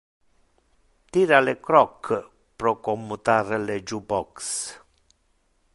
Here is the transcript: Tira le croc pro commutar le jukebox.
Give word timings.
Tira 1.17 1.41
le 1.47 1.53
croc 1.67 2.01
pro 2.57 2.71
commutar 2.85 3.45
le 3.67 3.75
jukebox. 3.87 4.35